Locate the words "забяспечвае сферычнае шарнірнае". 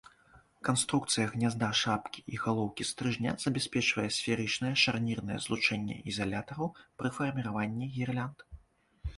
3.43-5.39